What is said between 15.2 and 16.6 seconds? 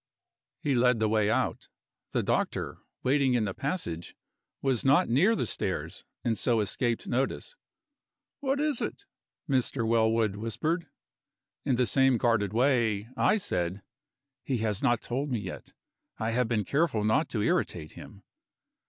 me yet; I have